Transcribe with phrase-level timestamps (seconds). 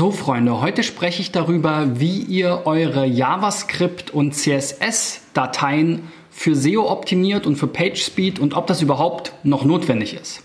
[0.00, 7.46] So Freunde, heute spreche ich darüber, wie ihr eure JavaScript und CSS-Dateien für SEO optimiert
[7.46, 10.42] und für PageSpeed und ob das überhaupt noch notwendig ist.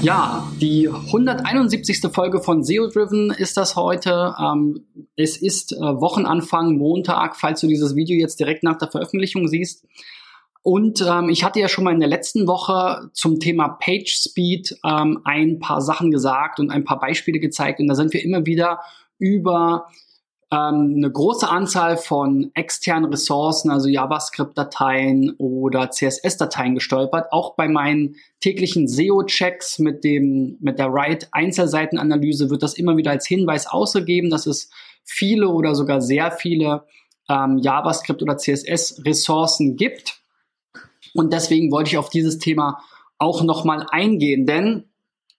[0.00, 2.00] Ja, die 171.
[2.10, 4.34] Folge von SEO Driven ist das heute.
[4.40, 4.86] Ähm,
[5.18, 9.84] es ist äh, Wochenanfang, Montag, falls du dieses Video jetzt direkt nach der Veröffentlichung siehst.
[10.62, 14.76] Und ähm, ich hatte ja schon mal in der letzten Woche zum Thema Page Speed
[14.84, 17.80] ähm, ein paar Sachen gesagt und ein paar Beispiele gezeigt.
[17.80, 18.80] Und da sind wir immer wieder
[19.18, 19.88] über
[20.52, 27.32] ähm, eine große Anzahl von externen Ressourcen, also JavaScript-Dateien oder CSS-Dateien gestolpert.
[27.32, 33.10] Auch bei meinen täglichen SEO-Checks mit dem mit der Write Einzelseitenanalyse wird das immer wieder
[33.10, 34.70] als Hinweis ausgegeben, dass es
[35.08, 36.84] viele oder sogar sehr viele
[37.28, 40.20] ähm, JavaScript oder CSS-Ressourcen gibt.
[41.14, 42.80] Und deswegen wollte ich auf dieses Thema
[43.18, 44.84] auch nochmal eingehen, denn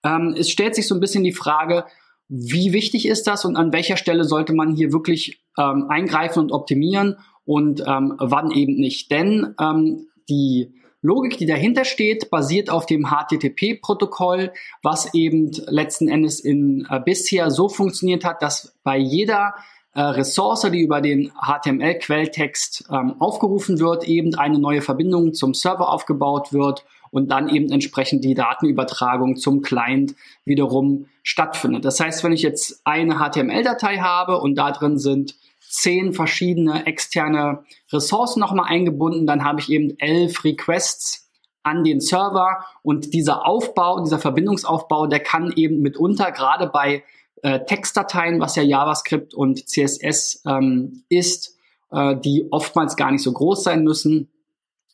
[0.03, 1.85] ähm, es stellt sich so ein bisschen die Frage,
[2.27, 6.51] wie wichtig ist das und an welcher Stelle sollte man hier wirklich ähm, eingreifen und
[6.51, 9.11] optimieren und ähm, wann eben nicht.
[9.11, 14.51] Denn ähm, die Logik, die dahinter steht, basiert auf dem HTTP-Protokoll,
[14.83, 19.55] was eben letzten Endes in äh, bisher so funktioniert hat, dass bei jeder
[19.93, 25.89] äh, Ressource, die über den HTML-Quelltext ähm, aufgerufen wird, eben eine neue Verbindung zum Server
[25.89, 31.85] aufgebaut wird und dann eben entsprechend die Datenübertragung zum Client wiederum stattfindet.
[31.85, 35.35] Das heißt, wenn ich jetzt eine HTML-Datei habe und da drin sind
[35.69, 41.29] zehn verschiedene externe Ressourcen nochmal eingebunden, dann habe ich eben elf Requests
[41.63, 42.65] an den Server.
[42.81, 47.03] Und dieser Aufbau, dieser Verbindungsaufbau, der kann eben mitunter gerade bei
[47.43, 51.57] äh, Textdateien, was ja JavaScript und CSS ähm, ist,
[51.91, 54.29] äh, die oftmals gar nicht so groß sein müssen,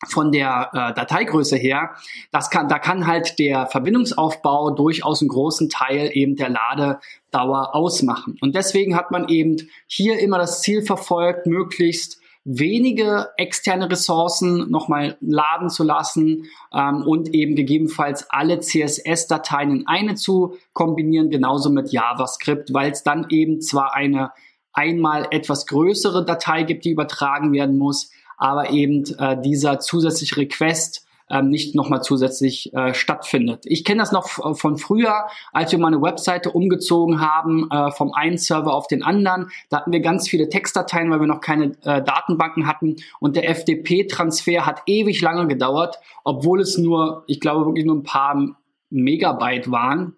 [0.08, 1.92] von der äh, Dateigröße her,
[2.32, 8.38] das kann, da kann halt der Verbindungsaufbau durchaus einen großen Teil eben der Ladedauer ausmachen.
[8.42, 9.56] Und deswegen hat man eben
[9.88, 17.34] hier immer das Ziel verfolgt, möglichst wenige externe Ressourcen nochmal laden zu lassen ähm, und
[17.34, 23.62] eben gegebenenfalls alle CSS-Dateien in eine zu kombinieren, genauso mit JavaScript, weil es dann eben
[23.62, 24.32] zwar eine
[24.74, 31.06] einmal etwas größere Datei gibt, die übertragen werden muss, aber eben äh, dieser zusätzliche Request
[31.30, 33.64] ähm, nicht nochmal zusätzlich äh, stattfindet.
[33.66, 38.14] Ich kenne das noch von früher, als wir mal eine Webseite umgezogen haben äh, vom
[38.14, 39.50] einen Server auf den anderen.
[39.70, 43.50] Da hatten wir ganz viele Textdateien, weil wir noch keine äh, Datenbanken hatten und der
[43.50, 48.56] FDP-Transfer hat ewig lange gedauert, obwohl es nur, ich glaube wirklich nur ein paar
[48.92, 50.16] Megabyte waren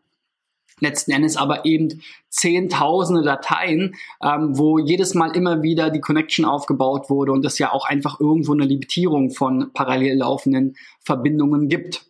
[0.80, 7.10] letzten Endes aber eben zehntausende Dateien, ähm, wo jedes Mal immer wieder die Connection aufgebaut
[7.10, 12.06] wurde und es ja auch einfach irgendwo eine Limitierung von parallel laufenden Verbindungen gibt.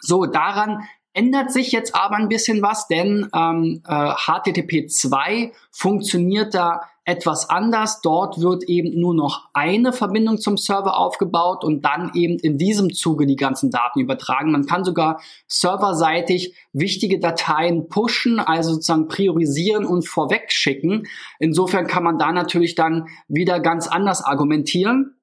[0.00, 0.82] So, daran
[1.12, 7.48] ändert sich jetzt aber ein bisschen was, denn ähm, äh, HTTP 2 funktioniert da etwas
[7.48, 8.00] anders.
[8.02, 12.92] Dort wird eben nur noch eine Verbindung zum Server aufgebaut und dann eben in diesem
[12.92, 14.52] Zuge die ganzen Daten übertragen.
[14.52, 21.06] Man kann sogar serverseitig wichtige Dateien pushen, also sozusagen priorisieren und vorweg schicken.
[21.38, 25.16] Insofern kann man da natürlich dann wieder ganz anders argumentieren.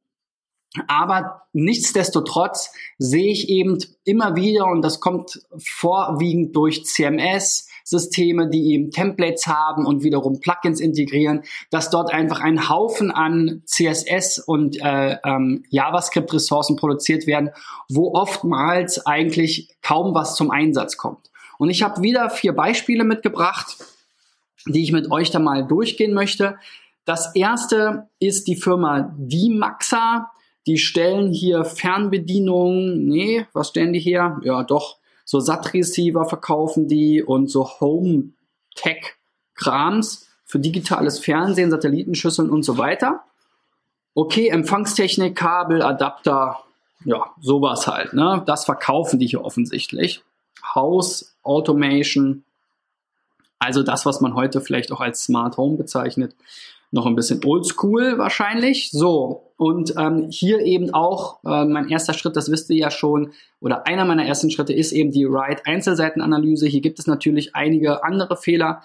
[0.88, 8.74] Aber nichtsdestotrotz sehe ich eben immer wieder, und das kommt vorwiegend durch CMS, Systeme, die
[8.74, 14.76] eben Templates haben und wiederum Plugins integrieren, dass dort einfach ein Haufen an CSS und
[14.82, 17.52] äh, ähm, JavaScript-Ressourcen produziert werden,
[17.88, 21.32] wo oftmals eigentlich kaum was zum Einsatz kommt.
[21.60, 23.78] Und ich habe wieder vier Beispiele mitgebracht,
[24.66, 26.58] die ich mit euch da mal durchgehen möchte.
[27.06, 30.30] Das erste ist die Firma Dimaxa.
[30.66, 33.08] Die stellen hier Fernbedienungen.
[33.08, 34.42] Nee, was stellen die hier?
[34.44, 34.98] Ja, doch.
[35.28, 43.26] So SAT-Receiver verkaufen die und so Home-Tech-Krams für digitales Fernsehen, Satellitenschüsseln und so weiter.
[44.14, 46.64] Okay, Empfangstechnik, Kabel, Adapter,
[47.04, 48.14] ja, sowas halt.
[48.14, 48.42] Ne?
[48.46, 50.24] Das verkaufen die hier offensichtlich.
[50.74, 52.46] House Automation,
[53.60, 56.34] also das, was man heute vielleicht auch als Smart Home bezeichnet
[56.98, 58.92] noch ein bisschen oldschool wahrscheinlich.
[58.92, 63.32] So, und ähm, hier eben auch äh, mein erster Schritt, das wisst ihr ja schon,
[63.62, 66.68] oder einer meiner ersten Schritte ist eben die Write-Einzelseitenanalyse.
[66.68, 68.82] Hier gibt es natürlich einige andere Fehler,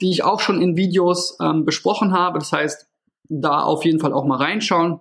[0.00, 2.38] die ich auch schon in Videos ähm, besprochen habe.
[2.38, 2.88] Das heißt,
[3.28, 5.00] da auf jeden Fall auch mal reinschauen.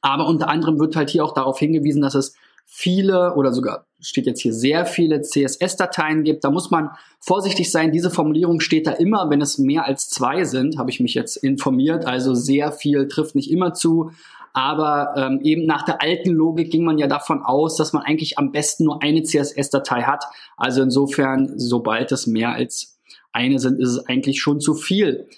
[0.00, 4.26] Aber unter anderem wird halt hier auch darauf hingewiesen, dass es viele oder sogar steht
[4.26, 6.44] jetzt hier sehr viele CSS-Dateien gibt.
[6.44, 7.92] Da muss man vorsichtig sein.
[7.92, 11.36] Diese Formulierung steht da immer, wenn es mehr als zwei sind, habe ich mich jetzt
[11.36, 12.04] informiert.
[12.04, 14.10] Also sehr viel trifft nicht immer zu.
[14.52, 18.38] Aber ähm, eben nach der alten Logik ging man ja davon aus, dass man eigentlich
[18.38, 20.24] am besten nur eine CSS-Datei hat.
[20.56, 22.98] Also insofern, sobald es mehr als
[23.32, 25.28] eine sind, ist es eigentlich schon zu viel.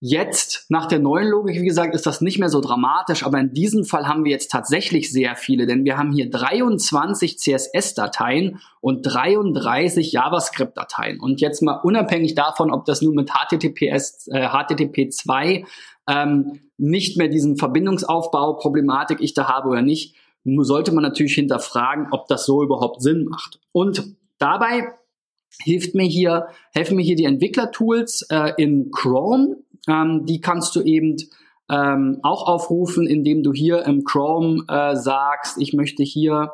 [0.00, 3.52] Jetzt, nach der neuen Logik, wie gesagt, ist das nicht mehr so dramatisch, aber in
[3.52, 9.02] diesem Fall haben wir jetzt tatsächlich sehr viele, denn wir haben hier 23 CSS-Dateien und
[9.02, 11.18] 33 JavaScript-Dateien.
[11.18, 15.64] Und jetzt mal unabhängig davon, ob das nun mit HTTPS, äh, HTTP 2
[16.08, 22.06] ähm, nicht mehr diesen Verbindungsaufbau Problematik ich da habe oder nicht, sollte man natürlich hinterfragen,
[22.12, 23.58] ob das so überhaupt Sinn macht.
[23.72, 24.92] Und dabei
[25.62, 29.56] hilft mir hier, helfen mir hier die Entwicklertools äh, in Chrome
[29.88, 31.16] ähm, die kannst du eben
[31.70, 36.50] ähm, auch aufrufen, indem du hier im Chrome äh, sagst, ich möchte hier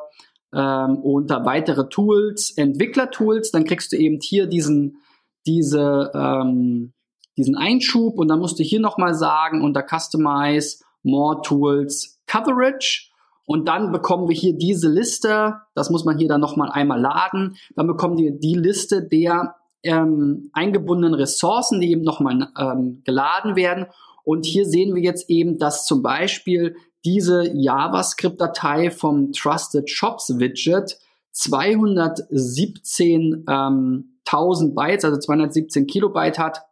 [0.53, 4.97] ähm, unter weitere Tools, Entwicklertools, dann kriegst du eben hier diesen,
[5.45, 6.93] diese, ähm,
[7.37, 13.11] diesen Einschub und dann musst du hier nochmal sagen unter Customize, More Tools, Coverage.
[13.47, 17.57] Und dann bekommen wir hier diese Liste, das muss man hier dann nochmal einmal laden,
[17.75, 19.55] dann bekommen wir die Liste der
[19.85, 23.85] ähm, eingebundenen Ressourcen, die eben nochmal ähm, geladen werden.
[24.23, 30.97] Und hier sehen wir jetzt eben, dass zum Beispiel diese JavaScript-Datei vom Trusted Shops Widget
[31.35, 36.63] 217.000 ähm, Bytes, also 217 Kilobyte hat.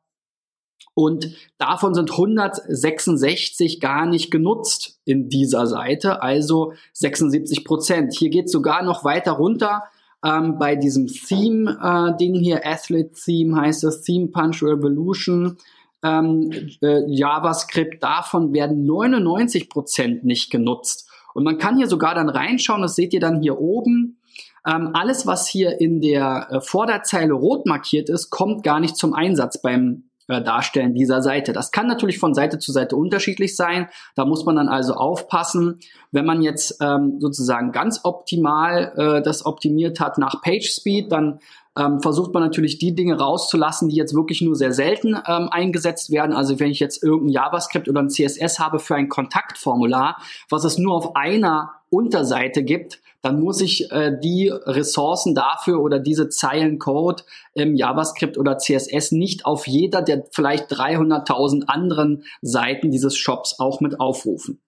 [0.95, 8.13] Und davon sind 166 gar nicht genutzt in dieser Seite, also 76 Prozent.
[8.13, 9.83] Hier geht sogar noch weiter runter
[10.23, 15.57] ähm, bei diesem Theme-Ding äh, hier, Athlete-Theme heißt das, Theme Punch Revolution,
[16.03, 21.09] ähm, äh, JavaScript, davon werden 99 Prozent nicht genutzt.
[21.33, 24.19] Und man kann hier sogar dann reinschauen, das seht ihr dann hier oben.
[24.65, 29.13] Ähm, alles, was hier in der äh, Vorderzeile rot markiert ist, kommt gar nicht zum
[29.13, 31.53] Einsatz beim äh, Darstellen dieser Seite.
[31.53, 33.89] Das kann natürlich von Seite zu Seite unterschiedlich sein.
[34.15, 35.79] Da muss man dann also aufpassen.
[36.11, 41.39] Wenn man jetzt ähm, sozusagen ganz optimal äh, das optimiert hat nach Page Speed, dann
[41.77, 46.11] ähm, versucht man natürlich die Dinge rauszulassen, die jetzt wirklich nur sehr selten ähm, eingesetzt
[46.11, 46.33] werden.
[46.33, 50.17] Also wenn ich jetzt irgendein JavaScript oder ein CSS habe für ein Kontaktformular,
[50.49, 55.99] was es nur auf einer Unterseite gibt, dann muss ich äh, die Ressourcen dafür oder
[55.99, 57.23] diese Zeilen Code
[57.53, 63.79] im JavaScript oder CSS nicht auf jeder der vielleicht 300.000 anderen Seiten dieses Shops auch
[63.79, 64.59] mit aufrufen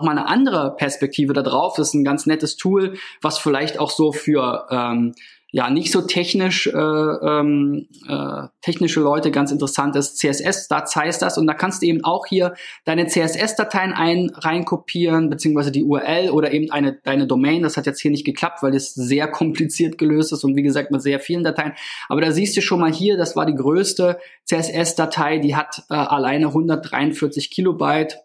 [0.00, 1.74] mal eine andere Perspektive da drauf.
[1.76, 5.14] Das ist ein ganz nettes Tool, was vielleicht auch so für ähm,
[5.50, 10.18] ja nicht so technisch äh, ähm, äh, technische Leute ganz interessant ist.
[10.18, 12.54] CSS, da heißt das und da kannst du eben auch hier
[12.84, 17.62] deine CSS-Dateien ein reinkopieren beziehungsweise die URL oder eben eine deine Domain.
[17.62, 20.90] Das hat jetzt hier nicht geklappt, weil es sehr kompliziert gelöst ist und wie gesagt
[20.90, 21.72] mit sehr vielen Dateien.
[22.08, 25.94] Aber da siehst du schon mal hier, das war die größte CSS-Datei, die hat äh,
[25.94, 28.18] alleine 143 Kilobyte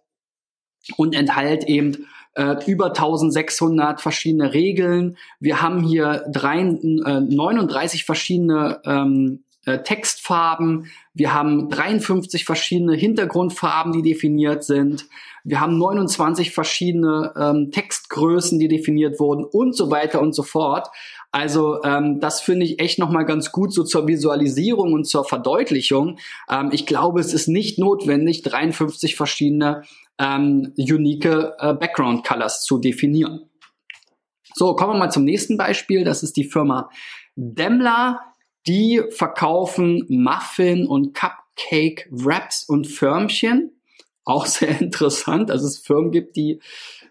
[0.98, 5.18] und enthält eben äh, über 1600 verschiedene Regeln.
[5.40, 10.88] Wir haben hier drei, äh, 39 verschiedene ähm, äh, Textfarben.
[11.14, 15.06] Wir haben 53 verschiedene Hintergrundfarben, die definiert sind.
[15.44, 20.88] Wir haben 29 verschiedene ähm, Textgrößen, die definiert wurden und so weiter und so fort.
[21.34, 26.20] Also ähm, das finde ich echt nochmal ganz gut so zur Visualisierung und zur Verdeutlichung.
[26.48, 29.82] Ähm, ich glaube, es ist nicht notwendig, 53 verschiedene
[30.20, 33.50] ähm, unique äh, Background Colors zu definieren.
[34.54, 36.04] So, kommen wir mal zum nächsten Beispiel.
[36.04, 36.92] Das ist die Firma
[37.36, 38.20] Demler.
[38.68, 43.72] Die verkaufen Muffin und Cupcake Wraps und Förmchen.
[44.24, 46.62] Auch sehr interessant, dass es Firmen gibt, die,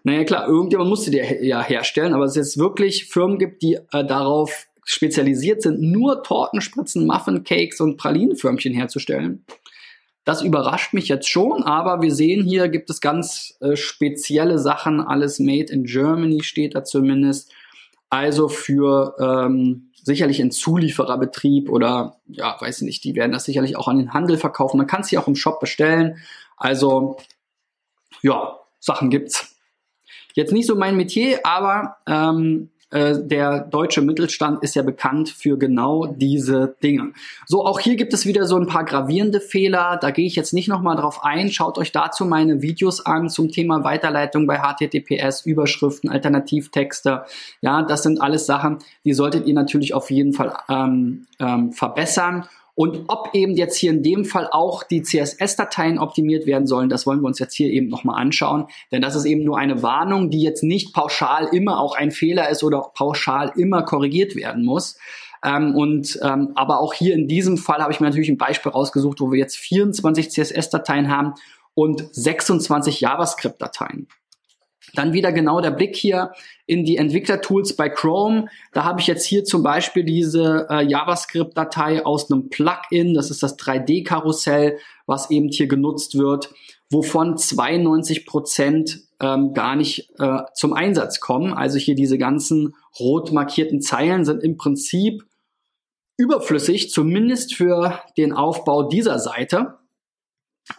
[0.03, 4.05] naja klar, irgendjemand musste die ja herstellen, aber es jetzt wirklich Firmen gibt, die äh,
[4.05, 9.45] darauf spezialisiert sind, nur Tortenspritzen, Muffin Cakes und Pralinenförmchen herzustellen.
[10.25, 15.01] Das überrascht mich jetzt schon, aber wir sehen hier gibt es ganz äh, spezielle Sachen.
[15.01, 17.51] Alles made in Germany steht da zumindest.
[18.09, 23.87] Also für ähm, sicherlich ein Zuliefererbetrieb oder ja, weiß nicht, die werden das sicherlich auch
[23.87, 24.77] an den Handel verkaufen.
[24.77, 26.17] Man kann es hier auch im Shop bestellen.
[26.57, 27.17] Also
[28.21, 29.52] ja, Sachen gibt's.
[30.33, 35.57] Jetzt nicht so mein Metier, aber ähm, äh, der deutsche Mittelstand ist ja bekannt für
[35.57, 37.13] genau diese Dinge.
[37.47, 39.97] So, auch hier gibt es wieder so ein paar gravierende Fehler.
[39.99, 41.51] Da gehe ich jetzt nicht nochmal drauf ein.
[41.51, 47.23] Schaut euch dazu meine Videos an zum Thema Weiterleitung bei HTTPS, Überschriften, Alternativtexte.
[47.61, 52.45] Ja, das sind alles Sachen, die solltet ihr natürlich auf jeden Fall ähm, ähm, verbessern.
[52.75, 57.05] Und ob eben jetzt hier in dem Fall auch die CSS-Dateien optimiert werden sollen, das
[57.05, 58.65] wollen wir uns jetzt hier eben nochmal anschauen.
[58.91, 62.49] Denn das ist eben nur eine Warnung, die jetzt nicht pauschal immer auch ein Fehler
[62.49, 64.97] ist oder pauschal immer korrigiert werden muss.
[65.43, 68.71] Ähm, und ähm, aber auch hier in diesem Fall habe ich mir natürlich ein Beispiel
[68.71, 71.33] rausgesucht, wo wir jetzt 24 CSS-Dateien haben
[71.75, 74.07] und 26 JavaScript-Dateien.
[74.93, 76.33] Dann wieder genau der Blick hier
[76.65, 78.47] in die Entwicklertools bei Chrome.
[78.73, 83.13] Da habe ich jetzt hier zum Beispiel diese äh, JavaScript-Datei aus einem Plugin.
[83.13, 86.53] Das ist das 3D-Karussell, was eben hier genutzt wird,
[86.89, 91.53] wovon 92 Prozent ähm, gar nicht äh, zum Einsatz kommen.
[91.53, 95.23] Also hier diese ganzen rot markierten Zeilen sind im Prinzip
[96.17, 99.79] überflüssig, zumindest für den Aufbau dieser Seite.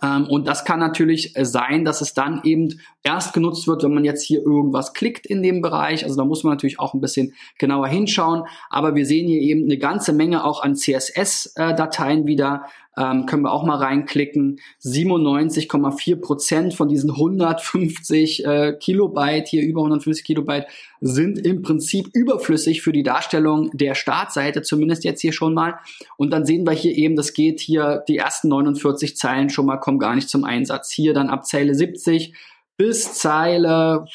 [0.03, 4.05] Ähm, und das kann natürlich sein, dass es dann eben erst genutzt wird, wenn man
[4.05, 6.05] jetzt hier irgendwas klickt in dem Bereich.
[6.05, 8.45] Also da muss man natürlich auch ein bisschen genauer hinschauen.
[8.71, 13.53] Aber wir sehen hier eben eine ganze Menge auch an CSS-Dateien wieder, ähm, können wir
[13.53, 14.61] auch mal reinklicken.
[14.83, 20.67] 97,4 Prozent von diesen 150 äh, Kilobyte, hier über 150 Kilobyte,
[21.01, 25.75] sind im Prinzip überflüssig für die Darstellung der Startseite, zumindest jetzt hier schon mal.
[26.17, 29.79] Und dann sehen wir hier eben, das geht hier, die ersten 49 Zeilen schon mal
[29.79, 30.91] kommen gar nicht zum Einsatz.
[30.91, 32.35] Hier dann ab Zeile 70
[32.77, 34.07] bis Zeile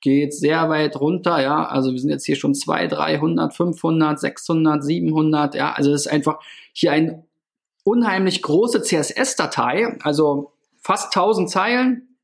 [0.00, 4.84] geht sehr weit runter, ja, also wir sind jetzt hier schon 200, 300, 500, 600,
[4.84, 6.40] 700, ja, also es ist einfach
[6.74, 7.24] hier ein
[7.84, 12.18] unheimlich große CSS-Datei, also fast 1000 Zeilen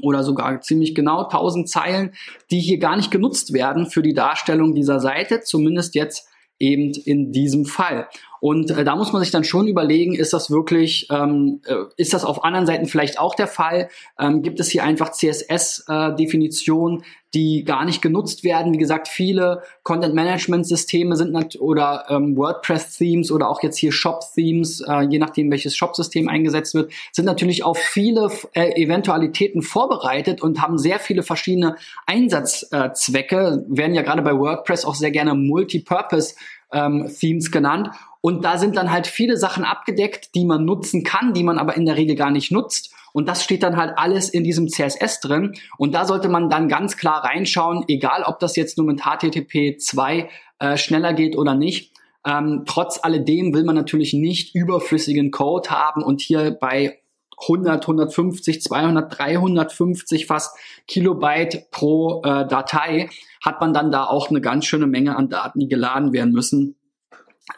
[0.00, 2.14] oder sogar ziemlich genau 1000 Zeilen,
[2.50, 7.32] die hier gar nicht genutzt werden für die Darstellung dieser Seite, zumindest jetzt eben in
[7.32, 8.08] diesem Fall.
[8.42, 12.12] Und äh, da muss man sich dann schon überlegen, ist das wirklich, ähm, äh, ist
[12.12, 13.88] das auf anderen Seiten vielleicht auch der Fall?
[14.18, 18.72] Ähm, gibt es hier einfach CSS-Definitionen, äh, die gar nicht genutzt werden?
[18.72, 25.20] Wie gesagt, viele Content-Management-Systeme sind oder ähm, WordPress-Themes oder auch jetzt hier Shop-Themes, äh, je
[25.20, 30.98] nachdem welches Shop-System eingesetzt wird, sind natürlich auf viele äh, Eventualitäten vorbereitet und haben sehr
[30.98, 36.34] viele verschiedene Einsatzzwecke, werden ja gerade bei WordPress auch sehr gerne Multipurpose
[36.72, 37.90] ähm, Themes genannt.
[38.20, 41.76] Und da sind dann halt viele Sachen abgedeckt, die man nutzen kann, die man aber
[41.76, 42.94] in der Regel gar nicht nutzt.
[43.12, 45.54] Und das steht dann halt alles in diesem CSS drin.
[45.76, 49.78] Und da sollte man dann ganz klar reinschauen, egal ob das jetzt nur mit HTTP
[49.78, 50.28] 2
[50.60, 51.92] äh, schneller geht oder nicht.
[52.24, 57.01] Ähm, trotz alledem will man natürlich nicht überflüssigen Code haben und hier bei
[57.42, 60.56] 100, 150, 200, 350 fast
[60.86, 63.10] Kilobyte pro äh, Datei
[63.44, 66.76] hat man dann da auch eine ganz schöne Menge an Daten, die geladen werden müssen.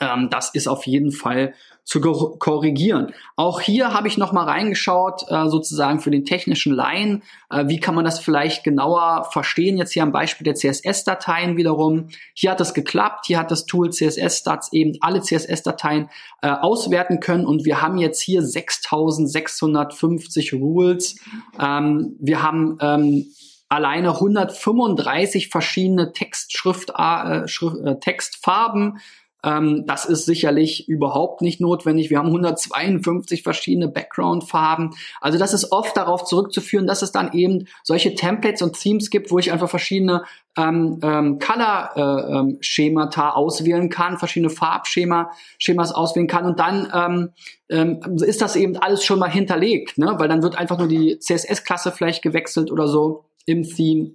[0.01, 3.13] Ähm, das ist auf jeden Fall zu korrigieren.
[3.37, 7.79] Auch hier habe ich noch mal reingeschaut, äh, sozusagen für den technischen Laien, äh, wie
[7.79, 9.77] kann man das vielleicht genauer verstehen?
[9.77, 12.09] Jetzt hier am Beispiel der CSS-Dateien wiederum.
[12.33, 16.09] Hier hat es geklappt, hier hat das Tool CSS-Stats eben alle CSS-Dateien
[16.41, 21.17] äh, auswerten können und wir haben jetzt hier 6650 Rules.
[21.61, 23.27] Ähm, wir haben ähm,
[23.69, 28.99] alleine 135 verschiedene Textschrift, äh, Schrift, äh, Textfarben,
[29.45, 32.11] ähm, das ist sicherlich überhaupt nicht notwendig.
[32.11, 34.91] Wir haben 152 verschiedene Background-Farben.
[35.21, 39.31] Also das ist oft darauf zurückzuführen, dass es dann eben solche Templates und Themes gibt,
[39.31, 40.25] wo ich einfach verschiedene
[40.57, 47.31] ähm, ähm, Color-Schemata äh, auswählen kann, verschiedene Farbschema, Schemas auswählen kann und dann ähm,
[47.69, 50.15] ähm, ist das eben alles schon mal hinterlegt, ne?
[50.19, 54.13] weil dann wird einfach nur die CSS-Klasse vielleicht gewechselt oder so im Theme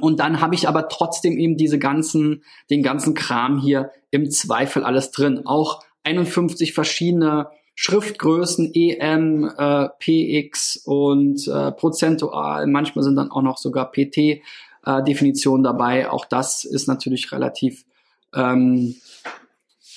[0.00, 4.84] und dann habe ich aber trotzdem eben diese ganzen, den ganzen Kram hier im Zweifel
[4.84, 5.46] alles drin.
[5.46, 12.66] Auch 51 verschiedene Schriftgrößen, EM, äh, PX und äh, prozentual.
[12.66, 16.10] Manchmal sind dann auch noch sogar PT-Definitionen äh, dabei.
[16.10, 17.84] Auch das ist natürlich relativ
[18.32, 18.94] ähm,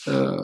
[0.06, 0.38] äh,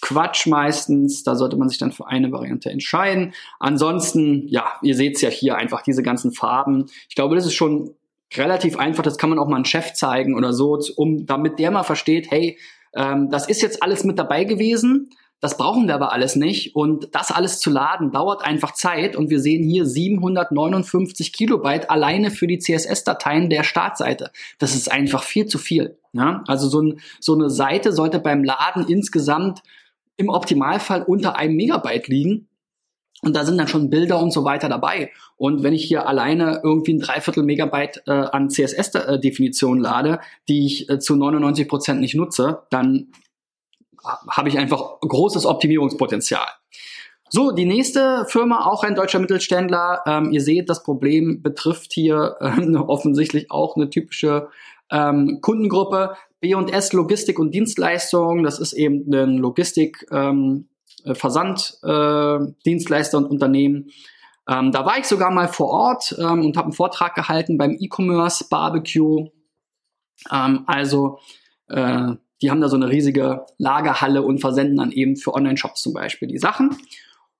[0.00, 1.22] Quatsch meistens.
[1.22, 3.32] Da sollte man sich dann für eine Variante entscheiden.
[3.60, 6.86] Ansonsten, ja, ihr seht es ja hier einfach diese ganzen Farben.
[7.08, 7.94] Ich glaube, das ist schon
[8.34, 11.70] relativ einfach, das kann man auch mal einem Chef zeigen oder so, um damit der
[11.70, 12.58] mal versteht, hey,
[12.94, 15.10] ähm, das ist jetzt alles mit dabei gewesen,
[15.40, 19.30] das brauchen wir aber alles nicht und das alles zu laden dauert einfach Zeit und
[19.30, 24.32] wir sehen hier 759 Kilobyte alleine für die CSS-Dateien der Startseite.
[24.58, 25.96] Das ist einfach viel zu viel.
[26.12, 26.44] Ja?
[26.46, 29.62] Also so, ein, so eine Seite sollte beim Laden insgesamt
[30.18, 32.49] im Optimalfall unter einem Megabyte liegen
[33.22, 35.10] und da sind dann schon Bilder und so weiter dabei.
[35.36, 40.88] Und wenn ich hier alleine irgendwie ein Dreiviertel Megabyte äh, an CSS-Definitionen lade, die ich
[40.88, 43.12] äh, zu 99 Prozent nicht nutze, dann
[44.02, 46.46] habe ich einfach großes Optimierungspotenzial.
[47.28, 50.02] So, die nächste Firma, auch ein deutscher Mittelständler.
[50.06, 54.48] Ähm, ihr seht, das Problem betrifft hier äh, offensichtlich auch eine typische
[54.90, 56.16] ähm, Kundengruppe.
[56.40, 63.90] B&S Logistik und Dienstleistungen, das ist eben ein Logistik, ähm, äh, Versanddienstleister äh, und Unternehmen.
[64.48, 67.76] Ähm, da war ich sogar mal vor Ort ähm, und habe einen Vortrag gehalten beim
[67.78, 69.28] E-Commerce Barbecue.
[70.30, 71.18] Ähm, also
[71.68, 75.92] äh, die haben da so eine riesige Lagerhalle und versenden dann eben für Online-Shops zum
[75.92, 76.76] Beispiel die Sachen.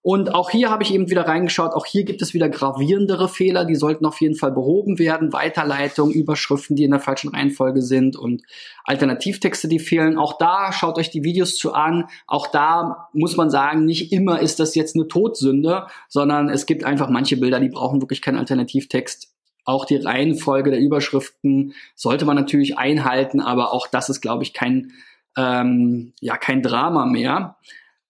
[0.02, 3.66] Und auch hier habe ich eben wieder reingeschaut, auch hier gibt es wieder gravierendere Fehler,
[3.66, 5.35] die sollten auf jeden Fall behoben werden.
[5.35, 8.42] Weiterleitungen, Überschriften, die in der falschen Reihenfolge sind und
[8.85, 10.16] Alternativtexte, die fehlen.
[10.16, 12.07] Auch da schaut euch die Videos zu an.
[12.26, 16.85] Auch da muss man sagen, nicht immer ist das jetzt eine Todsünde, sondern es gibt
[16.85, 19.35] einfach manche Bilder, die brauchen wirklich keinen Alternativtext.
[19.66, 24.54] Auch die Reihenfolge der Überschriften sollte man natürlich einhalten, aber auch das ist, glaube ich,
[24.54, 24.92] kein,
[25.37, 27.57] ähm, ja, kein Drama mehr.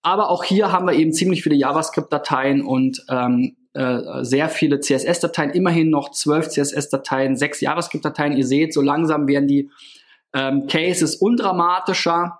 [0.02, 5.50] Aber auch hier haben wir eben ziemlich viele JavaScript-Dateien und ähm, äh, sehr viele CSS-Dateien,
[5.50, 8.36] immerhin noch zwölf CSS-Dateien, sechs JavaScript-Dateien.
[8.36, 9.70] Ihr seht, so langsam werden die
[10.34, 12.39] ähm, Cases undramatischer.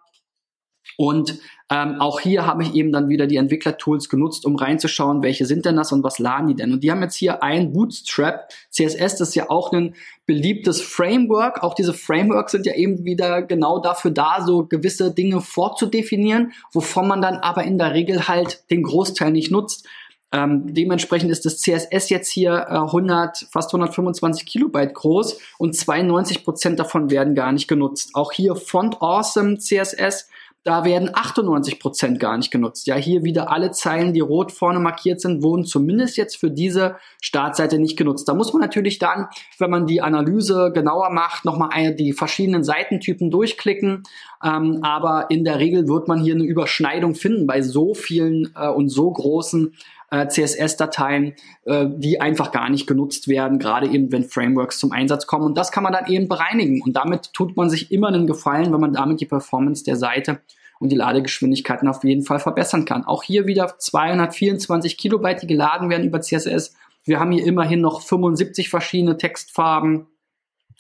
[1.01, 1.39] Und
[1.71, 5.65] ähm, auch hier habe ich eben dann wieder die Entwickler-Tools genutzt, um reinzuschauen, welche sind
[5.65, 6.75] denn das und was laden die denn.
[6.75, 8.51] Und die haben jetzt hier ein Bootstrap.
[8.71, 9.95] CSS das ist ja auch ein
[10.27, 11.63] beliebtes Framework.
[11.63, 17.09] Auch diese Frameworks sind ja eben wieder genau dafür da, so gewisse Dinge vorzudefinieren, wovon
[17.09, 19.89] man dann aber in der Regel halt den Großteil nicht nutzt.
[20.33, 26.45] Ähm, dementsprechend ist das CSS jetzt hier äh, 100, fast 125 Kilobyte groß und 92
[26.45, 28.11] Prozent davon werden gar nicht genutzt.
[28.13, 30.29] Auch hier Font Awesome CSS
[30.63, 32.87] da werden 98 Prozent gar nicht genutzt.
[32.87, 36.97] Ja, hier wieder alle Zeilen, die rot vorne markiert sind, wurden zumindest jetzt für diese
[37.23, 38.29] Startseite nicht genutzt.
[38.29, 43.31] Da muss man natürlich dann, wenn man die Analyse genauer macht, nochmal die verschiedenen Seitentypen
[43.31, 44.03] durchklicken.
[44.45, 48.69] Ähm, aber in der Regel wird man hier eine Überschneidung finden bei so vielen äh,
[48.69, 49.75] und so großen
[50.11, 55.27] äh, CSS-Dateien, äh, die einfach gar nicht genutzt werden, gerade eben wenn Frameworks zum Einsatz
[55.27, 55.45] kommen.
[55.45, 56.83] Und das kann man dann eben bereinigen.
[56.83, 60.41] Und damit tut man sich immer einen Gefallen, wenn man damit die Performance der Seite
[60.81, 63.05] und die Ladegeschwindigkeiten auf jeden Fall verbessern kann.
[63.05, 66.75] Auch hier wieder 224 Kilobyte, die geladen werden über CSS.
[67.05, 70.07] Wir haben hier immerhin noch 75 verschiedene Textfarben,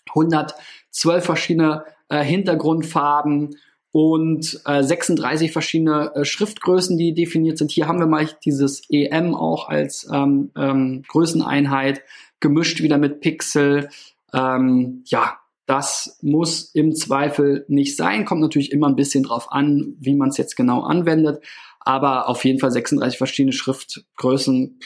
[0.09, 3.57] 112 verschiedene äh, Hintergrundfarben
[3.93, 7.71] und äh, 36 verschiedene äh, Schriftgrößen, die definiert sind.
[7.71, 12.03] Hier haben wir mal dieses EM auch als ähm, ähm, Größeneinheit
[12.39, 13.89] gemischt wieder mit Pixel.
[14.33, 18.25] Ähm, ja, das muss im Zweifel nicht sein.
[18.25, 21.43] Kommt natürlich immer ein bisschen drauf an, wie man es jetzt genau anwendet.
[21.81, 24.79] Aber auf jeden Fall 36 verschiedene Schriftgrößen.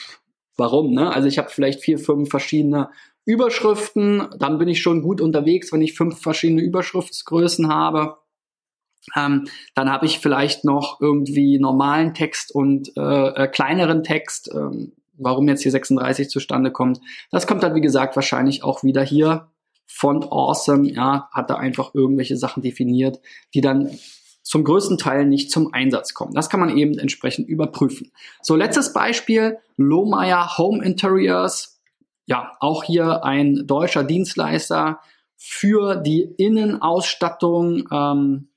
[0.57, 0.93] Warum?
[0.93, 1.11] Ne?
[1.11, 2.89] Also ich habe vielleicht vier, fünf verschiedene
[3.25, 4.29] Überschriften.
[4.39, 8.17] Dann bin ich schon gut unterwegs, wenn ich fünf verschiedene Überschriftsgrößen habe.
[9.15, 14.49] Ähm, dann habe ich vielleicht noch irgendwie normalen Text und äh, äh, kleineren Text.
[14.53, 16.99] Ähm, warum jetzt hier 36 zustande kommt,
[17.31, 19.47] das kommt dann wie gesagt wahrscheinlich auch wieder hier.
[19.87, 23.19] Font Awesome, ja, hat da einfach irgendwelche Sachen definiert,
[23.53, 23.91] die dann
[24.41, 26.33] zum größten Teil nicht zum Einsatz kommen.
[26.33, 28.11] Das kann man eben entsprechend überprüfen.
[28.41, 31.81] So, letztes Beispiel, Lohmeier Home Interiors.
[32.27, 34.99] Ja, auch hier ein deutscher Dienstleister
[35.35, 38.49] für die Innenausstattung ähm,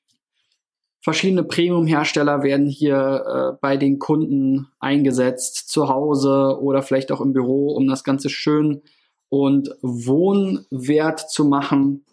[1.08, 7.32] Verschiedene Premium-Hersteller werden hier äh, bei den Kunden eingesetzt, zu Hause oder vielleicht auch im
[7.32, 8.82] Büro, um das Ganze schön
[9.30, 12.04] und wohnwert zu machen.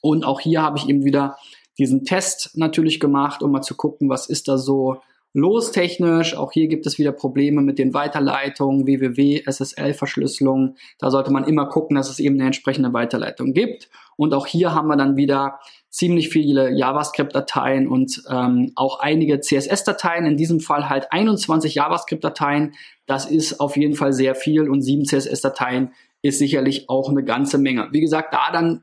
[0.00, 1.36] Und auch hier habe ich eben wieder
[1.76, 5.02] diesen Test natürlich gemacht, um mal zu gucken, was ist da so
[5.34, 6.36] los technisch.
[6.36, 10.76] Auch hier gibt es wieder Probleme mit den Weiterleitungen, WWW, SSL-Verschlüsselung.
[10.98, 13.88] Da sollte man immer gucken, dass es eben eine entsprechende Weiterleitung gibt.
[14.16, 20.26] Und auch hier haben wir dann wieder ziemlich viele JavaScript-Dateien und ähm, auch einige CSS-Dateien.
[20.26, 22.74] In diesem Fall halt 21 JavaScript-Dateien.
[23.06, 25.92] Das ist auf jeden Fall sehr viel und sieben CSS-Dateien
[26.22, 27.88] ist sicherlich auch eine ganze Menge.
[27.90, 28.82] Wie gesagt, da dann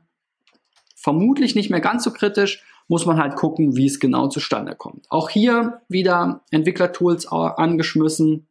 [0.94, 5.06] vermutlich nicht mehr ganz so kritisch, muss man halt gucken, wie es genau zustande kommt.
[5.10, 8.48] Auch hier wieder Entwicklertools angeschmissen.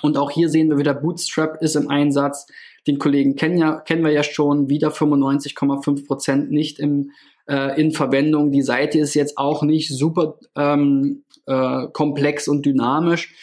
[0.00, 2.46] Und auch hier sehen wir wieder, Bootstrap ist im Einsatz.
[2.86, 7.10] Den Kollegen kennen, ja, kennen wir ja schon, wieder 95,5 Prozent nicht im
[7.48, 8.52] äh, in Verwendung.
[8.52, 13.34] Die Seite ist jetzt auch nicht super ähm, äh, komplex und dynamisch.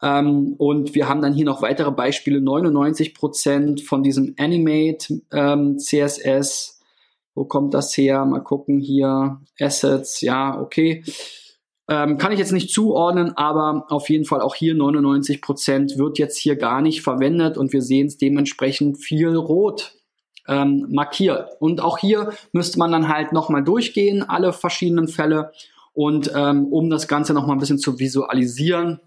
[0.00, 2.40] Ähm, und wir haben dann hier noch weitere Beispiele.
[2.40, 6.75] 99 Prozent von diesem Animate ähm, CSS.
[7.36, 8.24] Wo kommt das her?
[8.24, 9.40] Mal gucken hier.
[9.60, 11.04] Assets, ja, okay.
[11.88, 16.18] Ähm, kann ich jetzt nicht zuordnen, aber auf jeden Fall auch hier 99 Prozent wird
[16.18, 19.94] jetzt hier gar nicht verwendet und wir sehen es dementsprechend viel rot
[20.48, 21.50] ähm, markiert.
[21.60, 25.52] Und auch hier müsste man dann halt nochmal durchgehen, alle verschiedenen Fälle.
[25.92, 29.00] Und ähm, um das Ganze nochmal ein bisschen zu visualisieren,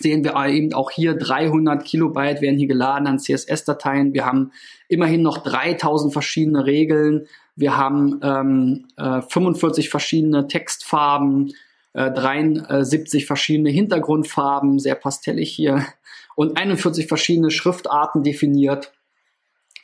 [0.00, 4.14] sehen wir eben auch hier 300 Kilobyte werden hier geladen an CSS-Dateien.
[4.14, 4.52] Wir haben
[4.88, 7.26] immerhin noch 3000 verschiedene Regeln.
[7.54, 11.52] Wir haben ähm, äh, 45 verschiedene Textfarben,
[11.92, 15.86] äh, 73 verschiedene Hintergrundfarben, sehr pastellig hier,
[16.34, 18.92] und 41 verschiedene Schriftarten definiert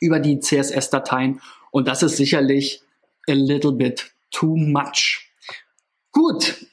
[0.01, 1.41] über die CSS-Dateien.
[1.71, 2.83] Und das ist sicherlich
[3.29, 5.29] a little bit too much.
[6.13, 6.67] Gut.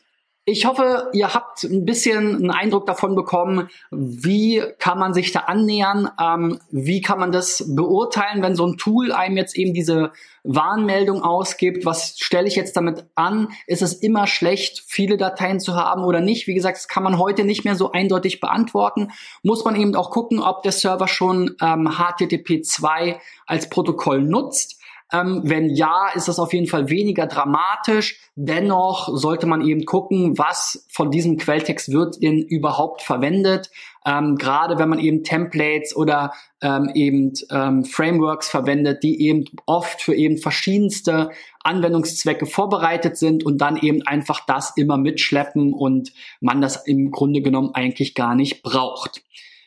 [0.48, 5.40] Ich hoffe, ihr habt ein bisschen einen Eindruck davon bekommen, wie kann man sich da
[5.40, 10.12] annähern, ähm, wie kann man das beurteilen, wenn so ein Tool einem jetzt eben diese
[10.44, 11.84] Warnmeldung ausgibt.
[11.84, 13.48] Was stelle ich jetzt damit an?
[13.66, 16.46] Ist es immer schlecht, viele Dateien zu haben oder nicht?
[16.46, 19.10] Wie gesagt, das kann man heute nicht mehr so eindeutig beantworten.
[19.42, 24.75] Muss man eben auch gucken, ob der Server schon ähm, HTTP 2 als Protokoll nutzt.
[25.14, 28.20] Ähm, wenn ja, ist das auf jeden Fall weniger dramatisch.
[28.36, 33.70] Dennoch sollte man eben gucken, was von diesem Quelltext wird denn überhaupt verwendet.
[34.06, 40.02] Ähm, Gerade wenn man eben Templates oder ähm, eben ähm, Frameworks verwendet, die eben oft
[40.02, 41.30] für eben verschiedenste
[41.64, 47.42] Anwendungszwecke vorbereitet sind und dann eben einfach das immer mitschleppen und man das im Grunde
[47.42, 49.24] genommen eigentlich gar nicht braucht.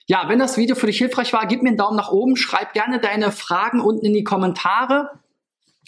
[0.06, 2.72] Ja, wenn das Video für dich hilfreich war, gib mir einen Daumen nach oben, schreib
[2.72, 5.10] gerne deine Fragen unten in die Kommentare.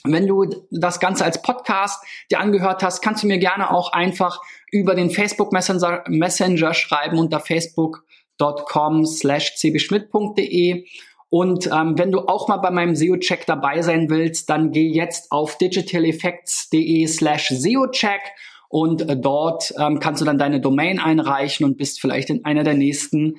[0.05, 4.41] Wenn du das Ganze als Podcast dir angehört hast, kannst du mir gerne auch einfach
[4.71, 10.87] über den Facebook Messenger, Messenger schreiben unter facebook.com slash cbschmidt.de.
[11.29, 15.31] Und ähm, wenn du auch mal bei meinem SEO-Check dabei sein willst, dann geh jetzt
[15.31, 18.21] auf digitaleffects.de slash SEO-Check
[18.69, 22.65] und äh, dort ähm, kannst du dann deine Domain einreichen und bist vielleicht in einer
[22.65, 23.37] der nächsten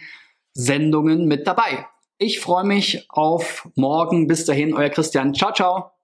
[0.54, 1.88] Sendungen mit dabei.
[2.17, 4.28] Ich freue mich auf morgen.
[4.28, 5.34] Bis dahin, euer Christian.
[5.34, 6.01] Ciao, ciao.